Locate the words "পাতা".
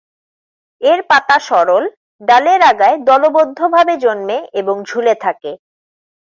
1.09-1.37